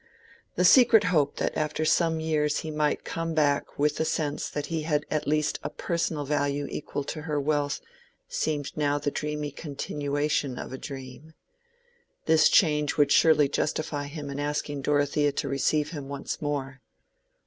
The 0.55 0.65
secret 0.65 1.03
hope 1.13 1.35
that 1.35 1.55
after 1.55 1.85
some 1.85 2.19
years 2.19 2.61
he 2.61 2.71
might 2.71 3.03
come 3.03 3.35
back 3.35 3.77
with 3.77 3.97
the 3.97 4.03
sense 4.03 4.49
that 4.49 4.65
he 4.65 4.81
had 4.81 5.05
at 5.11 5.27
least 5.27 5.59
a 5.61 5.69
personal 5.69 6.25
value 6.25 6.65
equal 6.71 7.03
to 7.03 7.21
her 7.21 7.39
wealth, 7.39 7.79
seemed 8.27 8.75
now 8.75 8.97
the 8.97 9.11
dreamy 9.11 9.51
continuation 9.51 10.57
of 10.57 10.73
a 10.73 10.77
dream. 10.79 11.35
This 12.25 12.49
change 12.49 12.97
would 12.97 13.11
surely 13.11 13.47
justify 13.47 14.07
him 14.07 14.31
in 14.31 14.39
asking 14.39 14.81
Dorothea 14.81 15.31
to 15.33 15.47
receive 15.47 15.91
him 15.91 16.09
once 16.09 16.41
more. 16.41 16.81